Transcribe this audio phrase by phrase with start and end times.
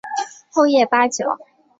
[0.49, 1.37] 厚叶八角